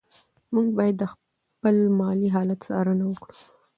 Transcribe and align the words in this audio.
موږ 0.53 0.67
باید 0.77 0.95
د 0.99 1.03
خپل 1.13 1.75
مالي 1.99 2.29
حالت 2.35 2.59
څارنه 2.67 3.03
وکړو. 3.07 3.35